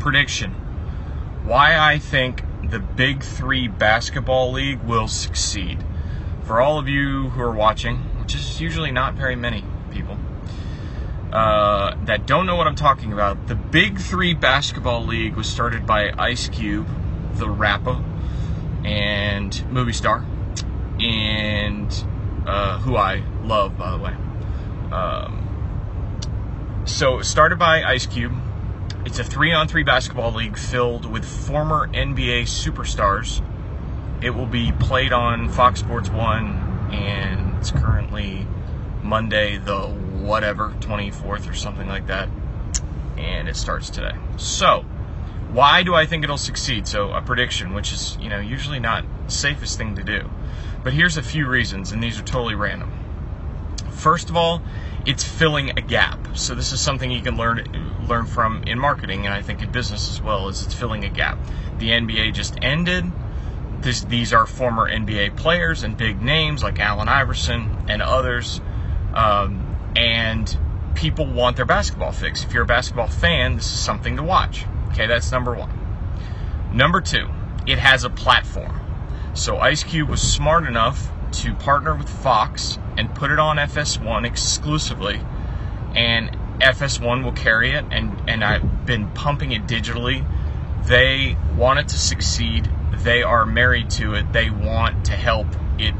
prediction 0.00 0.50
why 1.44 1.78
I 1.78 1.98
think 1.98 2.42
the 2.68 2.80
Big 2.80 3.22
Three 3.22 3.68
Basketball 3.68 4.50
League 4.50 4.82
will 4.82 5.06
succeed. 5.06 5.84
For 6.42 6.60
all 6.60 6.78
of 6.80 6.88
you 6.88 7.28
who 7.28 7.40
are 7.40 7.52
watching, 7.52 7.98
which 8.20 8.34
is 8.34 8.60
usually 8.60 8.90
not 8.90 9.14
very 9.14 9.36
many 9.36 9.64
people, 9.92 10.18
uh, 11.32 11.94
that 12.06 12.26
don't 12.26 12.46
know 12.46 12.56
what 12.56 12.66
I'm 12.66 12.74
talking 12.74 13.12
about, 13.12 13.46
the 13.46 13.54
Big 13.54 14.00
Three 14.00 14.34
Basketball 14.34 15.06
League 15.06 15.36
was 15.36 15.48
started 15.48 15.86
by 15.86 16.12
Ice 16.18 16.48
Cube, 16.48 16.88
the 17.34 17.48
rapper, 17.48 18.02
and 18.84 19.70
movie 19.70 19.92
star, 19.92 20.24
and 20.98 22.04
uh, 22.46 22.78
who 22.80 22.96
I 22.96 23.22
love, 23.44 23.78
by 23.78 23.92
the 23.92 23.98
way. 23.98 24.14
Um, 24.92 26.82
so, 26.84 27.22
started 27.22 27.58
by 27.60 27.84
Ice 27.84 28.06
Cube. 28.06 28.32
It's 29.06 29.20
a 29.20 29.24
three 29.24 29.52
on 29.52 29.68
three 29.68 29.84
basketball 29.84 30.32
league 30.32 30.58
filled 30.58 31.06
with 31.08 31.24
former 31.24 31.86
NBA 31.86 32.42
superstars. 32.42 33.40
It 34.20 34.30
will 34.30 34.46
be 34.46 34.72
played 34.72 35.12
on 35.12 35.48
Fox 35.48 35.78
Sports 35.78 36.10
1, 36.10 36.90
and 36.90 37.56
it's 37.56 37.70
currently 37.70 38.48
Monday, 39.04 39.58
the 39.58 39.82
whatever, 39.82 40.74
24th 40.80 41.48
or 41.48 41.54
something 41.54 41.86
like 41.86 42.08
that. 42.08 42.28
And 43.16 43.48
it 43.48 43.54
starts 43.54 43.90
today. 43.90 44.16
So, 44.38 44.84
why 45.52 45.84
do 45.84 45.94
I 45.94 46.04
think 46.04 46.24
it'll 46.24 46.36
succeed? 46.36 46.88
So, 46.88 47.12
a 47.12 47.22
prediction, 47.22 47.74
which 47.74 47.92
is, 47.92 48.18
you 48.20 48.28
know, 48.28 48.40
usually 48.40 48.80
not 48.80 49.04
the 49.26 49.30
safest 49.30 49.78
thing 49.78 49.94
to 49.94 50.02
do. 50.02 50.28
But 50.82 50.94
here's 50.94 51.16
a 51.16 51.22
few 51.22 51.46
reasons, 51.46 51.92
and 51.92 52.02
these 52.02 52.18
are 52.18 52.24
totally 52.24 52.56
random. 52.56 52.92
First 53.92 54.30
of 54.30 54.36
all, 54.36 54.62
it's 55.06 55.22
filling 55.22 55.70
a 55.78 55.80
gap. 55.80 56.36
So 56.36 56.56
this 56.56 56.72
is 56.72 56.80
something 56.80 57.12
you 57.12 57.22
can 57.22 57.36
learn 57.36 57.58
learn 58.08 58.26
from 58.26 58.62
in 58.64 58.78
marketing, 58.78 59.26
and 59.26 59.34
I 59.34 59.42
think 59.42 59.62
in 59.62 59.70
business 59.70 60.10
as 60.10 60.22
well. 60.22 60.48
Is 60.48 60.64
it's 60.64 60.74
filling 60.74 61.04
a 61.04 61.08
gap. 61.08 61.38
The 61.78 61.90
NBA 61.90 62.34
just 62.34 62.56
ended. 62.62 63.04
This, 63.80 64.02
these 64.02 64.32
are 64.32 64.46
former 64.46 64.90
NBA 64.90 65.36
players 65.36 65.82
and 65.82 65.96
big 65.96 66.22
names 66.22 66.62
like 66.62 66.80
Allen 66.80 67.08
Iverson 67.08 67.84
and 67.88 68.02
others, 68.02 68.60
um, 69.14 69.76
and 69.94 70.56
people 70.94 71.26
want 71.26 71.56
their 71.56 71.66
basketball 71.66 72.12
fix. 72.12 72.42
If 72.42 72.52
you're 72.52 72.64
a 72.64 72.66
basketball 72.66 73.08
fan, 73.08 73.56
this 73.56 73.66
is 73.66 73.78
something 73.78 74.16
to 74.16 74.22
watch. 74.22 74.64
Okay, 74.88 75.06
that's 75.06 75.30
number 75.30 75.54
one. 75.54 75.70
Number 76.72 77.00
two, 77.00 77.28
it 77.66 77.78
has 77.78 78.04
a 78.04 78.10
platform. 78.10 78.80
So 79.34 79.58
Ice 79.58 79.84
Cube 79.84 80.08
was 80.08 80.22
smart 80.22 80.66
enough 80.66 81.12
to 81.32 81.54
partner 81.54 81.94
with 81.94 82.08
Fox 82.08 82.78
and 82.96 83.14
put 83.14 83.30
it 83.30 83.38
on 83.38 83.56
FS1 83.56 84.26
exclusively, 84.26 85.20
and 85.94 86.36
FS1 86.60 87.24
will 87.24 87.32
carry 87.32 87.72
it, 87.72 87.84
and, 87.90 88.28
and 88.28 88.44
I've 88.44 88.86
been 88.86 89.08
pumping 89.10 89.52
it 89.52 89.66
digitally. 89.66 90.26
They 90.86 91.36
want 91.56 91.78
it 91.78 91.88
to 91.88 91.98
succeed. 91.98 92.70
They 92.98 93.22
are 93.22 93.44
married 93.44 93.90
to 93.90 94.14
it. 94.14 94.32
They 94.32 94.50
want 94.50 95.06
to 95.06 95.12
help 95.12 95.46
it 95.78 95.94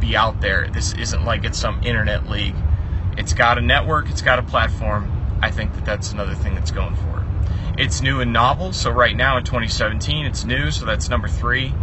be 0.00 0.16
out 0.16 0.40
there. 0.40 0.68
This 0.68 0.92
isn't 0.94 1.24
like 1.24 1.44
it's 1.44 1.58
some 1.58 1.82
internet 1.82 2.28
league. 2.28 2.56
It's 3.16 3.32
got 3.32 3.58
a 3.58 3.60
network, 3.60 4.10
it's 4.10 4.22
got 4.22 4.38
a 4.38 4.42
platform. 4.42 5.38
I 5.42 5.50
think 5.50 5.74
that 5.74 5.84
that's 5.84 6.12
another 6.12 6.34
thing 6.34 6.54
that's 6.54 6.70
going 6.70 6.94
for 6.94 7.20
it. 7.20 7.80
It's 7.80 8.02
new 8.02 8.20
and 8.20 8.32
novel, 8.32 8.72
so 8.72 8.90
right 8.90 9.16
now 9.16 9.38
in 9.38 9.44
2017, 9.44 10.26
it's 10.26 10.44
new, 10.44 10.70
so 10.70 10.84
that's 10.84 11.08
number 11.08 11.28
three. 11.28 11.74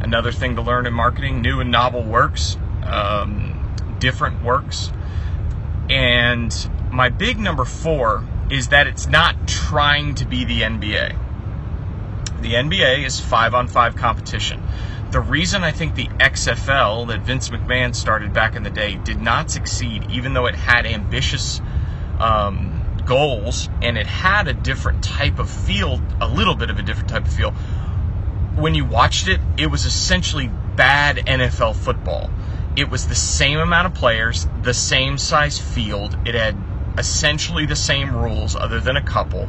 Another 0.00 0.30
thing 0.30 0.56
to 0.56 0.62
learn 0.62 0.86
in 0.86 0.92
marketing 0.92 1.40
new 1.40 1.60
and 1.60 1.70
novel 1.70 2.02
works, 2.02 2.56
um, 2.84 3.96
different 3.98 4.42
works. 4.42 4.92
And 5.88 6.52
my 6.90 7.08
big 7.08 7.38
number 7.38 7.64
four 7.64 8.24
is 8.50 8.68
that 8.68 8.86
it's 8.86 9.06
not 9.06 9.46
trying 9.46 10.14
to 10.16 10.26
be 10.26 10.44
the 10.44 10.62
NBA. 10.62 11.16
The 12.40 12.54
NBA 12.54 13.04
is 13.04 13.20
five 13.20 13.54
on 13.54 13.68
five 13.68 13.96
competition. 13.96 14.62
The 15.10 15.20
reason 15.20 15.64
I 15.64 15.72
think 15.72 15.94
the 15.94 16.08
XFL 16.08 17.08
that 17.08 17.22
Vince 17.22 17.48
McMahon 17.48 17.94
started 17.94 18.32
back 18.32 18.56
in 18.56 18.62
the 18.62 18.70
day 18.70 18.96
did 18.96 19.20
not 19.20 19.50
succeed, 19.50 20.10
even 20.10 20.34
though 20.34 20.46
it 20.46 20.54
had 20.54 20.86
ambitious 20.86 21.60
um, 22.18 23.02
goals 23.04 23.68
and 23.80 23.96
it 23.96 24.06
had 24.06 24.48
a 24.48 24.54
different 24.54 25.02
type 25.02 25.38
of 25.38 25.50
feel, 25.50 26.00
a 26.20 26.28
little 26.28 26.54
bit 26.54 26.70
of 26.70 26.78
a 26.78 26.82
different 26.82 27.08
type 27.08 27.24
of 27.26 27.32
feel, 27.32 27.52
when 28.54 28.74
you 28.74 28.84
watched 28.84 29.28
it, 29.28 29.40
it 29.56 29.68
was 29.68 29.84
essentially 29.84 30.50
bad 30.76 31.16
NFL 31.16 31.74
football. 31.74 32.30
It 32.76 32.90
was 32.90 33.08
the 33.08 33.14
same 33.14 33.58
amount 33.58 33.86
of 33.86 33.94
players, 33.94 34.46
the 34.62 34.74
same 34.74 35.18
size 35.18 35.58
field. 35.58 36.16
It 36.26 36.34
had 36.34 36.56
essentially 36.98 37.66
the 37.66 37.76
same 37.76 38.14
rules, 38.14 38.56
other 38.56 38.80
than 38.80 38.96
a 38.96 39.02
couple. 39.02 39.48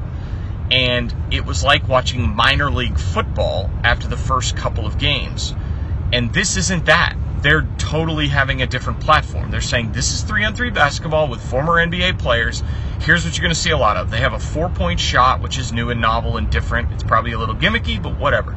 And 0.71 1.13
it 1.31 1.45
was 1.45 1.63
like 1.63 1.87
watching 1.87 2.35
minor 2.35 2.69
league 2.69 2.99
football 2.99 3.69
after 3.83 4.07
the 4.07 4.17
first 4.17 4.55
couple 4.55 4.85
of 4.85 4.97
games. 4.97 5.55
And 6.13 6.33
this 6.33 6.57
isn't 6.57 6.85
that. 6.85 7.15
They're 7.41 7.67
totally 7.77 8.27
having 8.27 8.61
a 8.61 8.67
different 8.67 8.99
platform. 8.99 9.49
They're 9.49 9.61
saying 9.61 9.93
this 9.93 10.11
is 10.11 10.21
three 10.23 10.43
on 10.43 10.55
three 10.55 10.69
basketball 10.69 11.27
with 11.27 11.41
former 11.41 11.73
NBA 11.73 12.19
players. 12.19 12.63
Here's 13.01 13.23
what 13.23 13.37
you're 13.37 13.43
going 13.43 13.53
to 13.53 13.59
see 13.59 13.69
a 13.69 13.77
lot 13.77 13.95
of. 13.95 14.11
They 14.11 14.17
have 14.17 14.33
a 14.33 14.39
four 14.39 14.69
point 14.69 14.99
shot, 14.99 15.41
which 15.41 15.57
is 15.57 15.71
new 15.71 15.89
and 15.89 16.01
novel 16.01 16.37
and 16.37 16.49
different. 16.49 16.91
It's 16.91 17.03
probably 17.03 17.31
a 17.31 17.39
little 17.39 17.55
gimmicky, 17.55 18.01
but 18.01 18.19
whatever. 18.19 18.55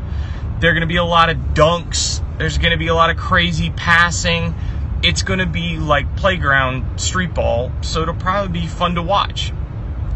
There 0.58 0.70
are 0.70 0.74
going 0.74 0.82
to 0.82 0.88
be 0.88 0.96
a 0.96 1.04
lot 1.04 1.30
of 1.30 1.36
dunks. 1.54 2.22
There's 2.38 2.58
going 2.58 2.72
to 2.72 2.76
be 2.76 2.88
a 2.88 2.94
lot 2.94 3.10
of 3.10 3.16
crazy 3.16 3.70
passing. 3.70 4.54
It's 5.02 5.22
going 5.22 5.40
to 5.40 5.46
be 5.46 5.78
like 5.78 6.16
playground 6.16 7.00
street 7.00 7.34
ball, 7.34 7.72
so 7.80 8.02
it'll 8.02 8.14
probably 8.14 8.60
be 8.60 8.66
fun 8.66 8.94
to 8.94 9.02
watch 9.02 9.52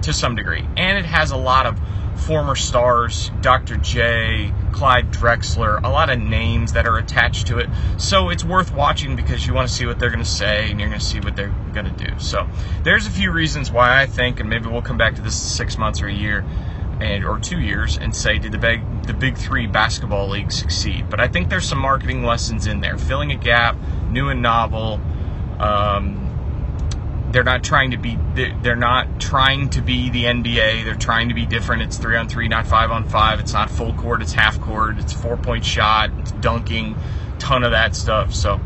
to 0.03 0.13
some 0.13 0.37
degree. 0.37 0.65
And 0.77 0.99
it 0.99 1.05
has 1.05 1.33
a 1.33 1.37
lot 1.37 1.67
of 1.67 1.79
former 2.21 2.57
stars, 2.57 3.31
Dr. 3.41 3.77
J, 3.77 4.53
Clyde 4.73 5.13
Drexler, 5.13 5.83
a 5.83 5.89
lot 5.89 6.11
of 6.11 6.19
names 6.19 6.73
that 6.73 6.87
are 6.87 6.99
attached 6.99 7.49
to 7.49 7.59
it. 7.59 7.69
So 7.99 8.31
it's 8.31 8.45
worth 8.45 8.73
watching 8.73 9.17
because 9.17 9.47
you 9.47 9.55
want 9.55 9.69
to 9.69 9.75
see 9.75 9.87
what 9.87 9.99
they're 9.99 10.11
going 10.11 10.25
to 10.25 10.31
say 10.31 10.71
and 10.71 10.81
you're 10.81 10.89
going 10.89 11.01
to 11.01 11.05
see 11.07 11.21
what 11.21 11.37
they're 11.37 11.55
going 11.73 11.93
to 11.93 12.05
do. 12.05 12.19
So 12.19 12.49
there's 12.83 13.07
a 13.07 13.11
few 13.11 13.33
reasons 13.33 13.71
why 13.71 14.01
I 14.01 14.07
think, 14.07 14.41
and 14.41 14.49
maybe 14.49 14.69
we'll 14.69 14.83
come 14.83 14.99
back 14.99 15.17
to 15.17 15.23
this 15.23 15.41
six 15.41 15.77
months 15.77 16.01
or 16.01 16.07
a 16.07 16.13
year 16.13 16.45
and 17.01 17.25
or 17.25 17.39
two 17.39 17.61
years 17.61 17.99
and 17.99 18.15
say 18.15 18.39
did 18.39 18.53
the 18.53 18.59
big 18.59 18.81
the 19.07 19.13
big 19.13 19.37
three 19.37 19.67
basketball 19.67 20.29
league 20.29 20.53
succeed? 20.53 21.09
But 21.11 21.21
i 21.21 21.29
think 21.29 21.49
there's 21.49 21.69
some 21.69 21.79
marketing 21.79 22.23
lessons 22.23 22.67
in 22.67 22.81
there. 22.81 22.97
Filling 22.97 23.33
a 23.33 23.37
gap 23.37 23.77
new 24.11 24.29
and 24.29 24.43
novel 24.43 25.01
um, 25.59 26.23
they're 27.33 27.45
not 27.45 27.63
trying 27.63 27.91
to 27.91 27.97
be 27.97 28.19
they're 28.63 28.77
not 28.77 29.21
trying 29.21 29.69
to 29.71 29.83
be 29.83 30.11
the 30.11 30.25
nba 30.25 30.85
they're 30.85 30.95
trying 30.95 31.29
to 31.29 31.35
be 31.35 31.47
different. 31.47 31.83
It's 31.83 31.99
three 31.99 32.17
on 32.17 32.29
three 32.29 32.49
not 32.49 32.67
five 32.67 32.91
on 32.91 33.09
five. 33.09 33.41
It's 33.41 33.53
not 33.53 33.71
full 33.71 33.93
court 33.95 34.23
it's 34.23 34.33
half 34.33 34.61
court 34.61 34.99
it's 34.99 35.13
four 35.13 35.37
point 35.37 35.65
shot 35.65 36.11
it's 36.19 36.33
dunking 36.33 36.97
ton 37.39 37.63
of 37.63 37.73
that 37.73 37.95
stuff. 37.95 38.35
So 38.35 38.61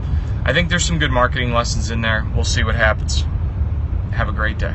i 0.44 0.52
think 0.52 0.68
there's 0.68 0.84
some 0.84 0.98
good 0.98 1.10
marketing 1.10 1.52
lessons 1.52 1.90
in 1.90 2.00
there. 2.00 2.26
We'll 2.34 2.44
see 2.44 2.62
what 2.62 2.76
happens. 2.76 3.24
Have 4.12 4.28
a 4.28 4.32
great 4.32 4.58
day 4.58 4.74